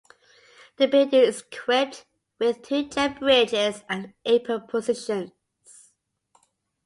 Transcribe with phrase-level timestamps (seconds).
[0.77, 2.07] The building is equipped
[2.39, 5.31] with two jet bridges and apron positions.